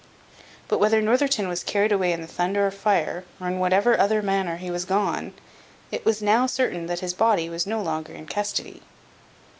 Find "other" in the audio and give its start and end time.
3.99-4.23